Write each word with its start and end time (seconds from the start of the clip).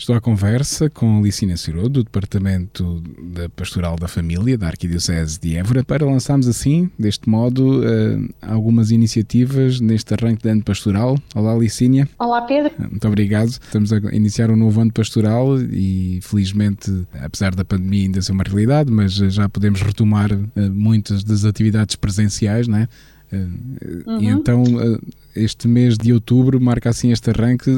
Estou 0.00 0.16
à 0.16 0.20
conversa 0.20 0.88
com 0.88 1.20
Licina 1.22 1.58
Cirô, 1.58 1.86
do 1.86 2.02
Departamento 2.02 3.02
da 3.34 3.50
Pastoral 3.50 3.96
da 3.96 4.08
Família 4.08 4.56
da 4.56 4.66
Arquidiocese 4.66 5.38
de 5.38 5.58
Évora, 5.58 5.84
para 5.84 6.06
lançarmos 6.06 6.48
assim, 6.48 6.90
deste 6.98 7.28
modo, 7.28 7.82
uh, 7.82 8.34
algumas 8.40 8.90
iniciativas 8.90 9.78
neste 9.78 10.14
arranque 10.14 10.42
de 10.42 10.48
ano 10.48 10.64
pastoral. 10.64 11.18
Olá, 11.34 11.54
Licínia. 11.54 12.08
Olá, 12.18 12.40
Pedro. 12.40 12.72
Muito 12.78 13.06
obrigado. 13.06 13.48
Estamos 13.48 13.92
a 13.92 13.98
iniciar 14.10 14.50
um 14.50 14.56
novo 14.56 14.80
ano 14.80 14.90
pastoral 14.90 15.60
e, 15.60 16.18
felizmente, 16.22 17.06
apesar 17.22 17.54
da 17.54 17.62
pandemia 17.62 18.04
ainda 18.04 18.22
ser 18.22 18.32
uma 18.32 18.42
realidade, 18.42 18.90
mas 18.90 19.12
já 19.12 19.50
podemos 19.50 19.82
retomar 19.82 20.32
uh, 20.32 20.50
muitas 20.72 21.22
das 21.22 21.44
atividades 21.44 21.94
presenciais, 21.94 22.66
não 22.66 22.78
é? 22.78 22.88
Uhum. 23.32 24.20
E 24.20 24.26
então 24.26 24.64
este 25.36 25.68
mês 25.68 25.96
de 25.96 26.12
outubro 26.12 26.60
marca 26.60 26.90
assim 26.90 27.12
este 27.12 27.30
arranque 27.30 27.70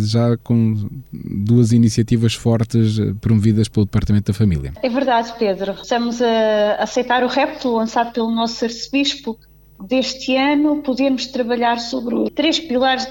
já 0.00 0.36
com 0.38 0.88
duas 1.12 1.72
iniciativas 1.72 2.34
fortes 2.34 2.96
promovidas 3.20 3.68
pelo 3.68 3.84
Departamento 3.84 4.32
da 4.32 4.38
Família. 4.38 4.72
É 4.82 4.88
verdade, 4.88 5.32
Pedro. 5.38 5.72
Estamos 5.72 6.22
a 6.22 6.76
aceitar 6.76 7.22
o 7.22 7.28
repto 7.28 7.76
lançado 7.76 8.12
pelo 8.12 8.30
nosso 8.30 8.64
arcebispo 8.64 9.38
deste 9.86 10.34
ano. 10.36 10.82
Podemos 10.82 11.26
trabalhar 11.26 11.78
sobre 11.78 12.30
três 12.30 12.58
pilares 12.58 13.06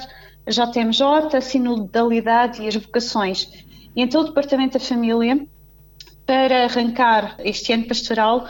JMJ, 0.48 1.38
a 1.38 1.42
sinodalidade 1.42 2.62
e 2.64 2.68
as 2.68 2.76
vocações. 2.76 3.48
E 3.96 4.02
então 4.02 4.22
o 4.22 4.26
Departamento 4.26 4.78
da 4.78 4.84
Família, 4.84 5.46
para 6.26 6.66
arrancar 6.66 7.38
este 7.40 7.72
ano 7.72 7.86
pastoral, 7.86 8.48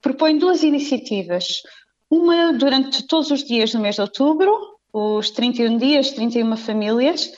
propõe 0.00 0.38
duas 0.38 0.62
iniciativas. 0.62 1.62
Uma 2.10 2.52
durante 2.52 3.06
todos 3.06 3.30
os 3.30 3.42
dias 3.42 3.72
do 3.72 3.80
mês 3.80 3.96
de 3.96 4.00
outubro, 4.00 4.76
os 4.92 5.30
31 5.30 5.76
dias, 5.76 6.12
31 6.12 6.56
famílias, 6.56 7.30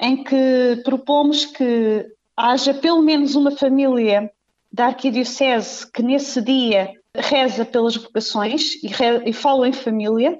em 0.00 0.22
que 0.22 0.80
propomos 0.84 1.44
que 1.44 2.06
haja 2.36 2.74
pelo 2.74 3.02
menos 3.02 3.34
uma 3.34 3.50
família 3.50 4.30
da 4.72 4.86
Arquidiocese 4.86 5.90
que 5.92 6.02
nesse 6.02 6.40
dia 6.42 6.92
reza 7.16 7.64
pelas 7.64 7.96
vocações 7.96 8.82
e, 8.82 8.88
re, 8.88 9.22
e 9.26 9.32
fala 9.32 9.68
em 9.68 9.72
família, 9.72 10.38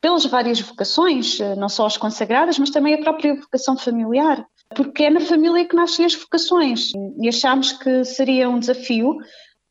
pelas 0.00 0.24
várias 0.24 0.60
vocações, 0.60 1.38
não 1.56 1.68
só 1.68 1.86
as 1.86 1.96
consagradas, 1.96 2.58
mas 2.58 2.70
também 2.70 2.94
a 2.94 2.98
própria 2.98 3.34
vocação 3.34 3.76
familiar, 3.76 4.44
porque 4.74 5.04
é 5.04 5.10
na 5.10 5.20
família 5.20 5.64
que 5.64 5.76
nascem 5.76 6.04
as 6.04 6.14
vocações. 6.14 6.90
E 7.20 7.28
achámos 7.28 7.72
que 7.72 8.04
seria 8.04 8.48
um 8.48 8.58
desafio 8.58 9.16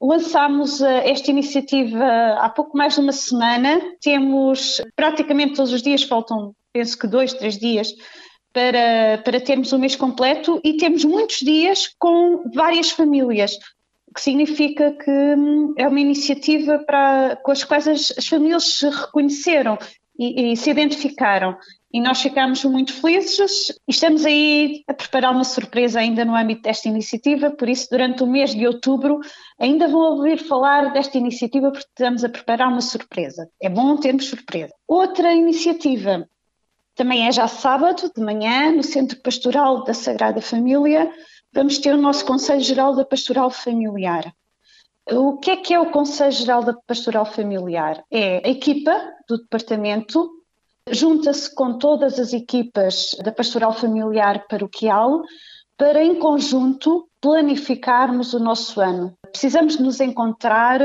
Lançámos 0.01 0.81
eh, 0.81 1.09
esta 1.09 1.31
iniciativa 1.31 2.05
há 2.39 2.49
pouco 2.49 2.77
mais 2.77 2.95
de 2.95 2.99
uma 2.99 3.11
semana. 3.11 3.81
Temos 4.01 4.81
praticamente 4.95 5.55
todos 5.55 5.71
os 5.71 5.81
dias, 5.81 6.03
faltam 6.03 6.53
penso 6.73 6.97
que 6.97 7.07
dois, 7.07 7.33
três 7.33 7.57
dias, 7.57 7.93
para, 8.51 9.21
para 9.23 9.39
termos 9.39 9.71
o 9.71 9.77
um 9.77 9.79
mês 9.79 9.95
completo 9.95 10.59
e 10.63 10.75
temos 10.75 11.05
muitos 11.05 11.39
dias 11.39 11.89
com 11.97 12.49
várias 12.53 12.91
famílias, 12.91 13.57
o 14.07 14.13
que 14.13 14.21
significa 14.21 14.91
que 14.91 15.11
hum, 15.11 15.73
é 15.77 15.87
uma 15.87 15.99
iniciativa 15.99 16.79
para, 16.79 17.37
com 17.37 17.51
as 17.51 17.63
quais 17.63 17.87
as, 17.87 18.13
as 18.17 18.27
famílias 18.27 18.63
se 18.63 18.89
reconheceram 18.89 19.77
e, 20.17 20.51
e 20.51 20.57
se 20.57 20.69
identificaram 20.69 21.57
e 21.93 22.01
nós 22.01 22.21
ficamos 22.21 22.63
muito 22.65 22.93
felizes 22.93 23.71
estamos 23.87 24.25
aí 24.25 24.83
a 24.87 24.93
preparar 24.93 25.31
uma 25.31 25.43
surpresa 25.43 25.99
ainda 25.99 26.25
no 26.25 26.35
âmbito 26.35 26.63
desta 26.63 26.89
iniciativa, 26.89 27.51
por 27.51 27.69
isso 27.69 27.87
durante 27.89 28.23
o 28.23 28.27
mês 28.27 28.53
de 28.53 28.67
outubro 28.67 29.19
ainda 29.59 29.87
vão 29.87 30.17
ouvir 30.17 30.37
falar 30.37 30.91
desta 30.91 31.17
iniciativa 31.17 31.71
porque 31.71 31.87
estamos 31.87 32.23
a 32.23 32.29
preparar 32.29 32.67
uma 32.67 32.81
surpresa. 32.81 33.49
É 33.61 33.69
bom 33.69 33.95
termos 33.97 34.25
surpresa. 34.25 34.73
Outra 34.87 35.33
iniciativa 35.33 36.27
também 36.95 37.27
é 37.27 37.31
já 37.31 37.47
sábado 37.47 38.11
de 38.15 38.21
manhã 38.21 38.71
no 38.71 38.83
Centro 38.83 39.21
Pastoral 39.21 39.83
da 39.83 39.93
Sagrada 39.93 40.41
Família, 40.41 41.11
vamos 41.53 41.77
ter 41.77 41.93
o 41.93 42.01
nosso 42.01 42.25
Conselho 42.25 42.61
Geral 42.61 42.95
da 42.95 43.05
Pastoral 43.05 43.49
Familiar. 43.49 44.33
O 45.11 45.37
que 45.37 45.51
é 45.51 45.57
que 45.57 45.73
é 45.73 45.79
o 45.79 45.91
Conselho 45.91 46.31
Geral 46.31 46.63
da 46.63 46.73
Pastoral 46.73 47.25
Familiar? 47.25 48.03
É 48.09 48.41
a 48.45 48.49
equipa 48.49 49.14
do 49.27 49.37
departamento 49.37 50.29
junta-se 50.91 51.53
com 51.53 51.77
todas 51.77 52.19
as 52.19 52.31
equipas 52.33 53.15
da 53.23 53.31
Pastoral 53.31 53.73
Familiar 53.73 54.45
Paroquial 54.47 55.23
para, 55.77 56.03
em 56.03 56.15
conjunto, 56.19 57.09
planificarmos 57.19 58.33
o 58.33 58.39
nosso 58.39 58.79
ano. 58.79 59.17
Precisamos 59.31 59.77
de 59.77 59.83
nos 59.83 59.99
encontrar, 59.99 60.79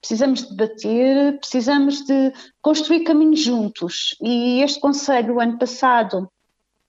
precisamos 0.00 0.42
de 0.42 0.56
debater, 0.56 1.38
precisamos 1.38 2.04
de 2.04 2.32
construir 2.60 3.04
caminhos 3.04 3.40
juntos. 3.40 4.16
E 4.20 4.60
este 4.60 4.80
Conselho, 4.80 5.40
ano 5.40 5.56
passado, 5.56 6.28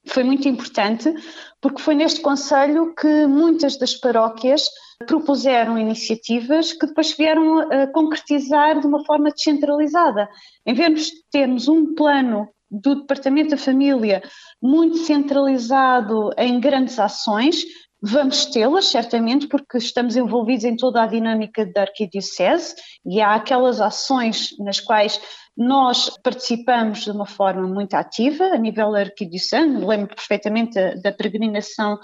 foi 0.07 0.23
muito 0.23 0.47
importante, 0.47 1.13
porque 1.61 1.81
foi 1.81 1.95
neste 1.95 2.21
Conselho 2.21 2.93
que 2.95 3.25
muitas 3.27 3.77
das 3.77 3.95
paróquias 3.95 4.69
propuseram 5.07 5.77
iniciativas 5.77 6.73
que 6.73 6.85
depois 6.85 7.15
vieram 7.15 7.59
a 7.59 7.87
concretizar 7.87 8.79
de 8.79 8.87
uma 8.87 9.03
forma 9.05 9.31
descentralizada. 9.31 10.29
Em 10.65 10.73
vez 10.73 11.07
de 11.07 11.11
termos 11.31 11.67
um 11.67 11.93
plano 11.93 12.47
do 12.69 12.95
Departamento 12.95 13.51
da 13.51 13.57
Família 13.57 14.21
muito 14.61 14.97
centralizado 14.97 16.31
em 16.37 16.59
grandes 16.59 16.99
ações, 16.99 17.63
Vamos 18.07 18.45
tê-las, 18.45 18.85
certamente, 18.85 19.47
porque 19.47 19.79
estamos 19.79 20.15
envolvidos 20.15 20.63
em 20.63 20.75
toda 20.75 21.01
a 21.01 21.07
dinâmica 21.07 21.65
da 21.65 21.81
Arquidiocese 21.81 22.75
e 23.03 23.19
há 23.19 23.33
aquelas 23.33 23.81
ações 23.81 24.49
nas 24.59 24.79
quais 24.79 25.19
nós 25.57 26.09
participamos 26.21 27.03
de 27.03 27.11
uma 27.11 27.25
forma 27.25 27.67
muito 27.67 27.93
ativa 27.93 28.45
a 28.45 28.57
nível 28.57 28.93
arquidiocesano. 28.93 29.87
Lembro 29.87 30.15
perfeitamente 30.15 30.73
da, 30.73 30.95
da 30.95 31.11
peregrinação 31.11 31.97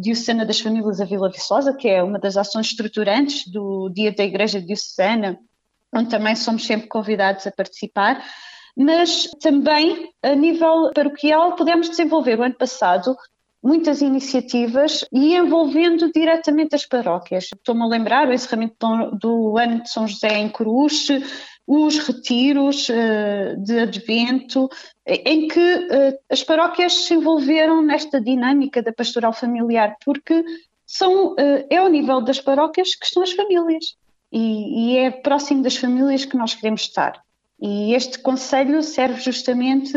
diocesana 0.00 0.44
das 0.44 0.60
famílias 0.60 1.00
a 1.00 1.04
Vila 1.04 1.30
Viçosa, 1.30 1.74
que 1.74 1.88
é 1.88 2.02
uma 2.02 2.18
das 2.18 2.36
ações 2.36 2.66
estruturantes 2.66 3.50
do 3.50 3.88
Dia 3.90 4.12
da 4.12 4.24
Igreja 4.24 4.60
Diocesana, 4.60 5.38
onde 5.94 6.10
também 6.10 6.34
somos 6.34 6.66
sempre 6.66 6.88
convidados 6.88 7.46
a 7.46 7.52
participar 7.52 8.22
mas 8.76 9.30
também 9.40 10.10
a 10.22 10.34
nível 10.34 10.90
paroquial 10.94 11.56
pudemos 11.56 11.88
desenvolver 11.88 12.38
o 12.38 12.42
ano 12.42 12.54
passado 12.54 13.16
muitas 13.62 14.00
iniciativas 14.00 15.04
e 15.12 15.34
envolvendo 15.34 16.10
diretamente 16.12 16.74
as 16.74 16.86
paróquias. 16.86 17.48
Estou-me 17.52 17.82
a 17.82 17.86
lembrar 17.86 18.28
o 18.28 18.32
encerramento 18.32 18.76
do 19.20 19.58
ano 19.58 19.82
de 19.82 19.90
São 19.90 20.06
José 20.06 20.38
em 20.38 20.48
Coruche, 20.48 21.22
os 21.66 21.98
retiros 21.98 22.88
uh, 22.88 23.60
de 23.60 23.80
advento, 23.80 24.68
em 25.04 25.48
que 25.48 25.60
uh, 25.60 26.18
as 26.30 26.44
paróquias 26.44 26.92
se 26.92 27.14
envolveram 27.14 27.82
nesta 27.82 28.20
dinâmica 28.20 28.80
da 28.80 28.92
pastoral 28.92 29.32
familiar, 29.32 29.96
porque 30.04 30.44
são, 30.86 31.32
uh, 31.32 31.66
é 31.68 31.78
ao 31.78 31.88
nível 31.88 32.20
das 32.20 32.40
paróquias 32.40 32.94
que 32.94 33.04
estão 33.04 33.22
as 33.22 33.32
famílias 33.32 33.96
e, 34.30 34.92
e 34.92 34.98
é 34.98 35.10
próximo 35.10 35.62
das 35.62 35.76
famílias 35.76 36.24
que 36.24 36.36
nós 36.36 36.54
queremos 36.54 36.82
estar. 36.82 37.20
E 37.60 37.94
este 37.94 38.18
conselho 38.18 38.82
serve 38.82 39.20
justamente 39.20 39.92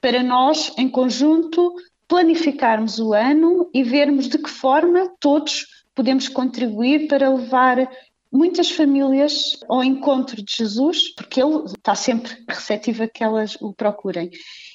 para 0.00 0.22
nós, 0.22 0.72
em 0.78 0.88
conjunto, 0.88 1.74
planificarmos 2.08 2.98
o 2.98 3.12
ano 3.12 3.68
e 3.74 3.82
vermos 3.82 4.28
de 4.28 4.38
que 4.38 4.50
forma 4.50 5.12
todos 5.20 5.66
podemos 5.94 6.28
contribuir 6.28 7.08
para 7.08 7.32
levar 7.32 7.88
muitas 8.30 8.70
famílias 8.70 9.58
ao 9.68 9.82
encontro 9.82 10.42
de 10.42 10.52
Jesus, 10.56 11.14
porque 11.14 11.42
ele 11.42 11.64
está 11.64 11.94
sempre 11.94 12.36
receptivo 12.48 13.04
a 13.04 13.08
que 13.08 13.24
elas 13.24 13.56
o 13.60 13.72
procurem. 13.72 14.30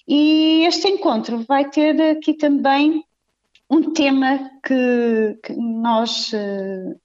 E 0.07 0.63
este 0.65 0.87
encontro 0.87 1.45
vai 1.47 1.69
ter 1.69 2.01
aqui 2.01 2.33
também 2.33 3.03
um 3.69 3.93
tema 3.93 4.49
que, 4.65 5.39
que 5.43 5.53
nós 5.53 6.33
uh, 6.33 6.99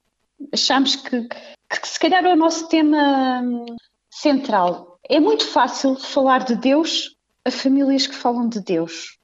achamos 0.52 0.96
que, 0.96 1.22
que, 1.22 1.88
se 1.88 2.00
calhar 2.00 2.24
é 2.24 2.32
o 2.32 2.36
nosso 2.36 2.68
tema 2.68 3.40
hum, 3.42 3.66
central, 4.10 4.98
é 5.08 5.20
muito 5.20 5.46
fácil 5.46 5.94
falar 5.94 6.44
de 6.44 6.56
Deus 6.56 7.14
a 7.44 7.50
famílias 7.50 8.06
que 8.06 8.14
falam 8.14 8.48
de 8.48 8.60
Deus. 8.60 9.16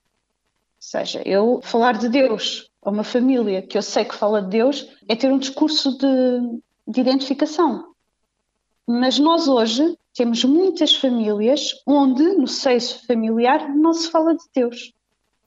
Ou 0.82 1.00
seja, 1.00 1.22
eu 1.24 1.60
falar 1.62 1.96
de 1.96 2.08
Deus 2.08 2.70
a 2.82 2.90
uma 2.90 3.04
família 3.04 3.62
que 3.62 3.78
eu 3.78 3.82
sei 3.82 4.04
que 4.04 4.14
fala 4.14 4.42
de 4.42 4.48
Deus 4.48 4.88
é 5.08 5.14
ter 5.14 5.30
um 5.30 5.38
discurso 5.38 5.96
de, 5.96 6.60
de 6.88 7.00
identificação. 7.00 7.92
Mas 8.86 9.18
nós 9.18 9.46
hoje 9.46 9.96
temos 10.12 10.44
muitas 10.44 10.94
famílias 10.94 11.72
onde, 11.86 12.22
no 12.34 12.48
seio 12.48 12.80
familiar, 13.06 13.72
não 13.74 13.92
se 13.92 14.10
fala 14.10 14.34
de 14.34 14.44
Deus. 14.54 14.92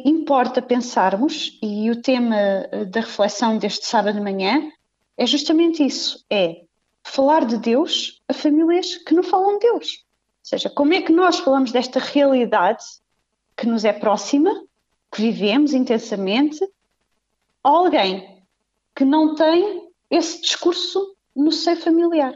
Importa 0.04 0.62
pensarmos, 0.62 1.60
e 1.62 1.92
o 1.92 2.02
tema 2.02 2.36
eh, 2.36 2.86
da 2.86 3.02
reflexão 3.02 3.58
deste 3.58 3.86
sábado 3.86 4.16
de 4.16 4.22
manhã 4.22 4.72
é 5.18 5.26
justamente 5.26 5.86
isso: 5.86 6.24
é 6.30 6.64
falar 7.04 7.46
de 7.46 7.58
Deus 7.58 8.22
a 8.28 8.34
famílias 8.34 8.96
que 8.96 9.14
não 9.14 9.24
falam 9.24 9.60
de 9.60 9.68
Deus 9.68 10.06
seja, 10.46 10.70
como 10.70 10.94
é 10.94 11.02
que 11.02 11.12
nós 11.12 11.40
falamos 11.40 11.72
desta 11.72 12.00
realidade 12.00 12.86
que 13.58 13.66
nos 13.66 13.84
é 13.84 13.92
próxima, 13.92 14.52
que 15.16 15.22
vivemos 15.22 15.74
intensamente, 15.74 16.62
a 17.64 17.70
alguém 17.70 18.28
que 18.94 19.06
não 19.06 19.34
tem 19.34 19.84
esse 20.12 20.42
discurso 20.42 21.16
no 21.34 21.52
seio 21.52 21.78
familiar. 21.78 22.34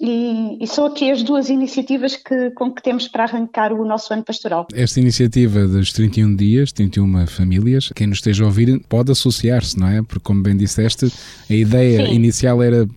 E, 0.00 0.56
e, 0.60 0.66
são 0.66 0.86
aqui 0.86 1.10
as 1.10 1.22
duas 1.22 1.50
iniciativas 1.50 2.16
que, 2.16 2.50
com 2.52 2.72
que 2.72 2.82
temos 2.82 3.06
para 3.06 3.24
arrancar 3.24 3.70
o 3.70 3.84
nosso 3.84 4.12
ano 4.14 4.24
pastoral. 4.24 4.66
Esta 4.72 4.98
iniciativa 4.98 5.68
dos 5.68 5.92
31 5.92 6.36
dias, 6.36 6.72
31 6.72 7.26
famílias, 7.26 7.92
quem 7.94 8.06
nos 8.06 8.18
esteja 8.18 8.44
a 8.44 8.46
ouvir 8.46 8.80
pode 8.88 9.12
associar-se, 9.12 9.78
não 9.78 9.88
é? 9.88 10.02
Porque, 10.02 10.20
como 10.20 10.42
bem 10.42 10.56
disseste, 10.56 11.12
a 11.50 11.54
ideia 11.54 12.06
Sim. 12.06 12.14
inicial 12.14 12.62
era 12.62 12.88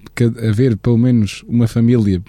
haver 0.50 0.78
pelo 0.78 0.98
menos 0.98 1.44
uma 1.46 1.68
família 1.68 2.24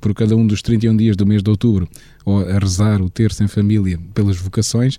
por 0.00 0.14
cada 0.14 0.36
um 0.36 0.46
dos 0.46 0.60
31 0.60 0.98
dias 0.98 1.16
do 1.16 1.24
mês 1.24 1.42
de 1.42 1.48
outubro, 1.48 1.88
ou 2.26 2.46
a 2.46 2.58
rezar 2.58 3.00
o 3.00 3.08
terço 3.08 3.42
em 3.42 3.48
família 3.48 3.98
pelas 4.12 4.36
vocações, 4.36 4.98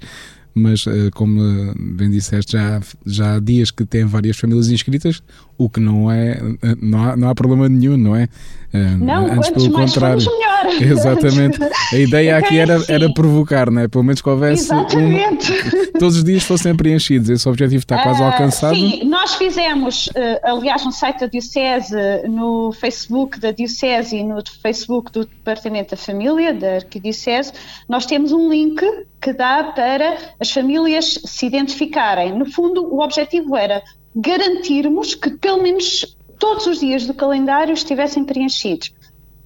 mas 0.56 0.86
eh, 0.88 1.10
como 1.14 1.42
bem 1.78 2.10
disseste, 2.10 2.54
já, 2.54 2.80
já 3.06 3.36
há 3.36 3.40
dias 3.42 3.72
que 3.72 3.86
tem 3.86 4.06
várias 4.06 4.38
famílias 4.38 4.70
inscritas, 4.70 5.22
o 5.58 5.70
que 5.70 5.82
não 5.82 6.10
é, 6.10 6.40
não 6.82 7.04
há, 7.04 7.18
não 7.18 7.30
há 7.30 7.36
problema 7.36 7.68
nenhum, 7.68 7.98
não 7.98 8.16
é? 8.16 8.30
Eh, 8.72 8.96
não, 8.98 9.26
Antes 9.34 9.50
pelo 9.50 9.72
contrário. 9.72 10.26
melhor. 10.26 10.56
Exatamente. 10.82 11.60
A 11.92 11.98
ideia 11.98 12.38
aqui 12.38 12.58
era, 12.58 12.82
era 12.88 13.14
provocar, 13.14 13.70
não 13.70 13.82
é? 13.82 13.88
Pelo 13.90 14.04
menos 14.04 14.22
que 14.22 14.30
houvesse 14.30 14.74
um, 14.74 14.80
todos 16.00 16.18
os 16.18 16.24
dias 16.24 16.44
fossem 16.44 16.74
preenchidos. 16.74 17.30
Esse 17.30 17.48
objetivo 17.50 17.80
está 17.80 18.02
quase 18.02 18.22
uh, 18.22 18.26
alcançado. 18.26 18.76
Sim, 18.76 19.04
nós 19.06 19.36
fizemos, 19.36 20.10
aliás, 20.44 20.86
no 20.86 20.92
site 20.92 21.20
da 21.20 21.28
Diocese, 21.28 21.96
no 22.30 22.72
Facebook 22.72 23.40
da 23.40 23.52
Diocese 23.52 24.18
e 24.18 24.24
no 24.24 24.42
Facebook 24.62 25.12
do 25.12 25.26
Departamento 25.26 25.92
da 25.92 25.98
Família, 25.98 26.54
da 26.54 26.76
Arquidiocese, 26.76 27.52
nós 27.88 28.06
temos 28.06 28.32
um 28.32 28.50
link 28.50 28.82
que 29.26 29.34
dá 29.34 29.64
para 29.64 30.36
as 30.40 30.52
famílias 30.52 31.20
se 31.26 31.48
identificarem. 31.48 32.38
No 32.38 32.46
fundo, 32.46 32.86
o 32.94 33.02
objetivo 33.02 33.58
era 33.58 33.82
garantirmos 34.16 35.16
que 35.16 35.32
pelo 35.32 35.64
menos 35.64 36.16
todos 36.38 36.68
os 36.68 36.80
dias 36.80 37.08
do 37.08 37.14
calendário 37.16 37.74
estivessem 37.74 38.24
preenchidos. 38.24 38.94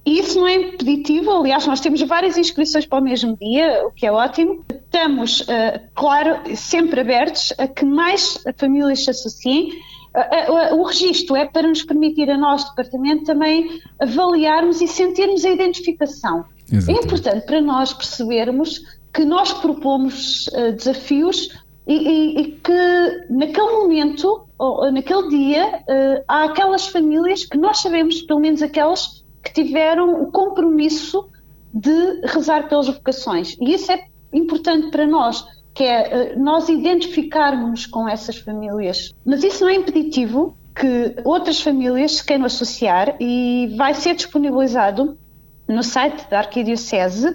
E 0.04 0.18
isso 0.18 0.38
não 0.38 0.46
é 0.46 0.56
impeditivo, 0.56 1.30
aliás, 1.30 1.66
nós 1.66 1.80
temos 1.80 2.02
várias 2.02 2.36
inscrições 2.36 2.84
para 2.84 2.98
o 2.98 3.02
mesmo 3.02 3.34
dia, 3.38 3.86
o 3.86 3.90
que 3.90 4.04
é 4.06 4.12
ótimo. 4.12 4.62
Estamos, 4.70 5.40
uh, 5.40 5.80
claro, 5.94 6.40
sempre 6.54 7.00
abertos 7.00 7.54
a 7.56 7.66
que 7.66 7.86
mais 7.86 8.38
famílias 8.58 9.04
se 9.04 9.10
associem. 9.10 9.70
Uh, 10.14 10.74
uh, 10.74 10.78
o 10.78 10.82
registro 10.82 11.36
é 11.36 11.46
para 11.46 11.66
nos 11.66 11.82
permitir 11.82 12.28
a 12.28 12.36
nós, 12.36 12.68
departamento, 12.68 13.24
também 13.24 13.80
avaliarmos 13.98 14.82
e 14.82 14.86
sentirmos 14.86 15.42
a 15.46 15.48
identificação. 15.48 16.44
Exatamente. 16.70 16.90
É 16.90 17.06
importante 17.06 17.46
para 17.46 17.60
nós 17.62 17.94
percebermos 17.94 18.99
que 19.12 19.24
nós 19.24 19.52
propomos 19.52 20.46
uh, 20.48 20.72
desafios 20.72 21.48
e, 21.86 21.94
e, 21.94 22.40
e, 22.40 22.52
que 22.52 23.26
naquele 23.30 23.72
momento, 23.72 24.46
ou 24.58 24.90
naquele 24.92 25.28
dia, 25.28 25.82
uh, 25.88 26.24
há 26.28 26.44
aquelas 26.44 26.86
famílias 26.86 27.44
que 27.44 27.58
nós 27.58 27.80
sabemos, 27.80 28.22
pelo 28.22 28.40
menos 28.40 28.62
aquelas 28.62 29.24
que 29.42 29.52
tiveram 29.52 30.22
o 30.22 30.30
compromisso 30.30 31.28
de 31.72 32.20
rezar 32.26 32.68
pelas 32.68 32.86
vocações. 32.86 33.56
E 33.60 33.74
isso 33.74 33.90
é 33.90 34.04
importante 34.32 34.90
para 34.90 35.06
nós, 35.06 35.44
que 35.74 35.84
é 35.84 36.34
uh, 36.36 36.40
nós 36.40 36.68
identificarmos 36.68 37.86
com 37.86 38.08
essas 38.08 38.36
famílias. 38.36 39.12
Mas 39.24 39.42
isso 39.42 39.64
não 39.64 39.70
é 39.70 39.74
impeditivo 39.74 40.56
que 40.74 41.16
outras 41.24 41.60
famílias 41.60 42.16
se 42.16 42.24
queiram 42.24 42.44
associar 42.44 43.16
e 43.20 43.74
vai 43.76 43.94
ser 43.94 44.14
disponibilizado 44.14 45.18
no 45.66 45.82
site 45.82 46.28
da 46.30 46.38
Arquidiocese 46.38 47.34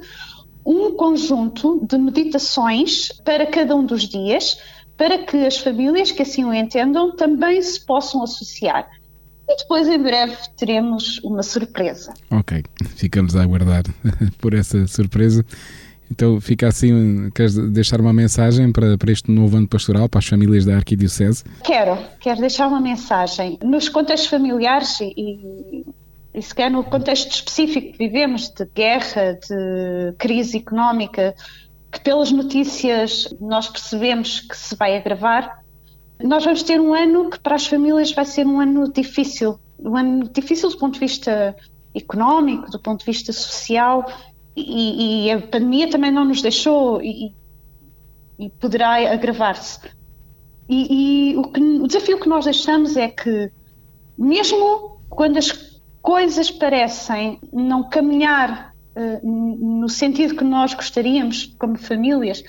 um 0.65 0.91
conjunto 0.95 1.85
de 1.85 1.97
meditações 1.97 3.11
para 3.23 3.45
cada 3.45 3.75
um 3.75 3.85
dos 3.85 4.07
dias, 4.07 4.57
para 4.97 5.19
que 5.19 5.37
as 5.45 5.57
famílias 5.57 6.11
que 6.11 6.23
assim 6.23 6.43
o 6.43 6.53
entendam 6.53 7.15
também 7.15 7.61
se 7.61 7.79
possam 7.85 8.23
associar. 8.23 8.89
E 9.47 9.57
depois, 9.57 9.87
em 9.87 10.01
breve, 10.01 10.35
teremos 10.57 11.19
uma 11.23 11.43
surpresa. 11.43 12.13
Ok, 12.31 12.63
ficamos 12.95 13.35
a 13.35 13.43
aguardar 13.43 13.83
por 14.39 14.55
essa 14.55 14.87
surpresa. 14.87 15.45
Então 16.09 16.39
fica 16.39 16.67
assim, 16.67 17.29
queres 17.31 17.55
deixar 17.55 17.99
uma 17.99 18.13
mensagem 18.13 18.71
para, 18.71 18.97
para 18.97 19.11
este 19.11 19.31
novo 19.31 19.57
ano 19.57 19.67
pastoral, 19.67 20.07
para 20.07 20.19
as 20.19 20.25
famílias 20.25 20.65
da 20.65 20.75
Arquidiocese? 20.75 21.43
Quero, 21.63 21.97
quero 22.19 22.39
deixar 22.39 22.67
uma 22.67 22.79
mensagem. 22.79 23.57
Nos 23.63 23.89
contextos 23.89 24.29
familiares 24.29 24.99
e, 25.01 25.83
e 26.35 26.41
sequer 26.41 26.69
no 26.69 26.83
contexto 26.83 27.31
específico 27.31 27.93
que 27.93 27.97
vivemos, 27.97 28.49
de 28.49 28.65
guerra, 28.65 29.33
de 29.33 30.13
crise 30.17 30.57
económica, 30.57 31.33
que 31.91 32.01
pelas 32.01 32.31
notícias 32.31 33.33
nós 33.39 33.69
percebemos 33.69 34.41
que 34.41 34.55
se 34.55 34.75
vai 34.75 34.97
agravar, 34.97 35.63
nós 36.21 36.43
vamos 36.43 36.63
ter 36.63 36.79
um 36.79 36.93
ano 36.93 37.29
que 37.29 37.39
para 37.39 37.55
as 37.55 37.67
famílias 37.67 38.11
vai 38.11 38.25
ser 38.25 38.45
um 38.45 38.59
ano 38.59 38.91
difícil, 38.91 39.59
um 39.79 39.95
ano 39.95 40.29
difícil 40.29 40.69
do 40.69 40.77
ponto 40.77 40.93
de 40.95 40.99
vista 40.99 41.55
económico, 41.93 42.69
do 42.69 42.79
ponto 42.79 42.99
de 42.99 43.05
vista 43.05 43.31
social, 43.31 44.05
e, 44.55 45.25
e 45.27 45.31
a 45.31 45.41
pandemia 45.41 45.89
também 45.89 46.11
não 46.11 46.25
nos 46.25 46.41
deixou 46.41 47.01
e, 47.01 47.33
e 48.39 48.49
poderá 48.49 49.11
agravar-se. 49.11 49.79
E, 50.67 51.31
e 51.31 51.37
o, 51.37 51.43
que, 51.43 51.61
o 51.61 51.87
desafio 51.87 52.19
que 52.19 52.27
nós 52.27 52.45
deixamos 52.45 52.97
é 52.97 53.07
que, 53.07 53.51
mesmo 54.17 54.99
quando 55.09 55.37
as 55.37 55.74
coisas 56.05 56.51
parecem 56.51 57.39
não 57.51 57.89
caminhar 57.89 58.75
uh, 58.95 59.27
no 59.27 59.89
sentido 59.89 60.35
que 60.35 60.43
nós 60.43 60.75
gostaríamos, 60.75 61.55
como 61.57 61.79
famílias, 61.79 62.43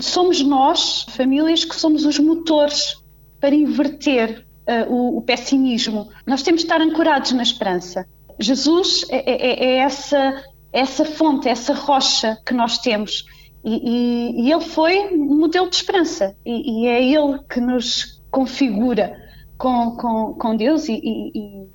somos 0.00 0.40
nós, 0.40 1.04
famílias, 1.10 1.62
que 1.62 1.76
somos 1.76 2.06
os 2.06 2.18
motores 2.18 2.96
para 3.38 3.54
inverter 3.54 4.46
uh, 4.88 5.16
o, 5.18 5.20
pessimismo. 5.20 6.08
Nós 6.26 6.42
temos 6.42 6.62
de 6.62 6.66
estar 6.66 6.80
ancorados 6.80 7.32
na 7.32 7.42
esperança. 7.42 8.08
Jesus 8.40 9.04
é, 9.10 9.30
é, 9.30 9.46
é, 9.46 9.64
é 9.64 9.76
essa, 9.80 10.42
essa 10.72 11.04
fonte, 11.04 11.50
essa 11.50 11.74
rocha 11.74 12.38
que 12.46 12.54
nós 12.54 12.78
temos. 12.78 13.26
E, 13.62 13.74
e, 13.74 14.42
e 14.46 14.52
ele 14.52 14.64
foi 14.64 15.14
modelo 15.14 15.68
de 15.68 15.76
esperança. 15.76 16.34
E, 16.46 16.84
e, 16.84 16.86
é 16.86 17.04
ele 17.04 17.40
que 17.46 17.60
nos 17.60 18.22
configura 18.30 19.14
com, 19.58 19.90
com, 19.96 20.34
com 20.34 20.56
Deus 20.56 20.88
e, 20.88 21.68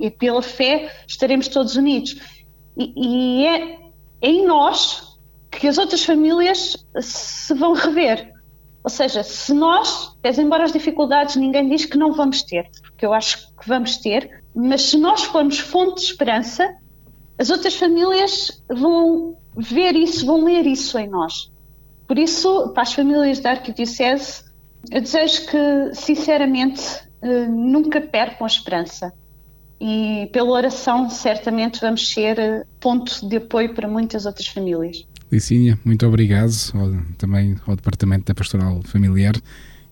e 0.00 0.10
pela 0.10 0.42
fé 0.42 0.92
estaremos 1.06 1.48
todos 1.48 1.76
unidos. 1.76 2.16
E, 2.76 2.92
e 2.96 3.46
é, 3.46 3.78
é 4.20 4.28
em 4.28 4.46
nós 4.46 5.18
que 5.50 5.66
as 5.66 5.78
outras 5.78 6.04
famílias 6.04 6.76
se 7.00 7.54
vão 7.54 7.72
rever. 7.72 8.32
Ou 8.84 8.90
seja, 8.90 9.22
se 9.22 9.52
nós, 9.52 10.16
embora 10.38 10.64
as 10.64 10.72
dificuldades, 10.72 11.36
ninguém 11.36 11.68
diz 11.68 11.84
que 11.84 11.98
não 11.98 12.12
vamos 12.12 12.42
ter, 12.42 12.70
porque 12.80 13.04
eu 13.04 13.12
acho 13.12 13.48
que 13.54 13.68
vamos 13.68 13.98
ter, 13.98 14.42
mas 14.54 14.82
se 14.82 14.96
nós 14.96 15.24
formos 15.24 15.58
fonte 15.58 16.00
de 16.00 16.06
esperança, 16.06 16.74
as 17.36 17.50
outras 17.50 17.74
famílias 17.74 18.62
vão 18.68 19.36
ver 19.56 19.94
isso, 19.94 20.24
vão 20.24 20.44
ler 20.44 20.66
isso 20.66 20.98
em 20.98 21.08
nós. 21.08 21.50
Por 22.06 22.18
isso, 22.18 22.70
para 22.70 22.84
as 22.84 22.94
famílias 22.94 23.40
da 23.40 23.50
Arquidiocese, 23.50 24.44
eu 24.90 25.00
desejo 25.00 25.46
que, 25.46 25.94
sinceramente, 25.94 26.82
eh, 27.20 27.46
nunca 27.46 28.00
percam 28.00 28.44
a 28.44 28.48
esperança 28.48 29.12
e 29.80 30.28
pela 30.32 30.50
oração 30.50 31.08
certamente 31.08 31.80
vamos 31.80 32.12
ser 32.12 32.38
eh, 32.38 32.64
ponto 32.80 33.28
de 33.28 33.36
apoio 33.36 33.74
para 33.74 33.86
muitas 33.86 34.26
outras 34.26 34.48
famílias. 34.48 35.06
Licínia, 35.30 35.78
muito 35.84 36.06
obrigado 36.06 36.52
ao, 36.74 36.90
também 37.16 37.56
ao 37.66 37.76
Departamento 37.76 38.24
da 38.26 38.34
Pastoral 38.34 38.80
Familiar 38.82 39.34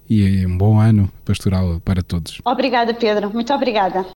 e 0.09 0.47
um 0.47 0.57
bom 0.57 0.79
ano 0.79 1.11
pastoral 1.25 1.81
para 1.85 2.03
todos. 2.03 2.41
Obrigada, 2.45 2.95
Pedro. 2.95 3.31
Muito 3.33 3.53
obrigada. 3.53 4.07